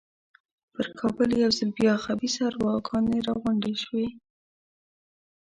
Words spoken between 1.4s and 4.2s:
یو ځل بیا خبیثه ارواګانې را غونډې شوې.